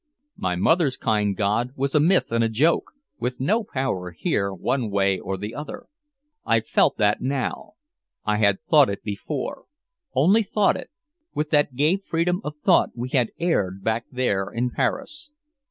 My 0.35 0.55
mother's 0.55 0.97
kind 0.97 1.37
god 1.37 1.73
was 1.75 1.93
a 1.93 1.99
myth 1.99 2.31
and 2.31 2.43
a 2.43 2.49
joke, 2.49 2.93
with 3.19 3.39
no 3.39 3.63
power 3.63 4.09
here 4.09 4.51
one 4.51 4.89
way 4.89 5.19
or 5.19 5.37
the 5.37 5.53
other. 5.53 5.85
I 6.43 6.61
felt 6.61 6.97
that 6.97 7.21
now, 7.21 7.73
I 8.25 8.37
had 8.37 8.61
thought 8.63 8.89
it 8.89 9.03
before, 9.03 9.65
only 10.15 10.41
thought 10.41 10.75
it, 10.75 10.89
with 11.35 11.51
that 11.51 11.75
gay 11.75 11.97
freedom 11.97 12.41
of 12.43 12.55
thought 12.65 12.97
we 12.97 13.09
had 13.09 13.29
aired 13.39 13.83
back 13.83 14.05
there 14.11 14.49
in 14.49 14.71
Paris. 14.71 15.29